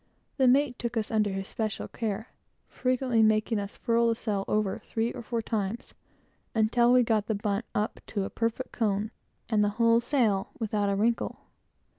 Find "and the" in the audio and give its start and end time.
9.47-9.69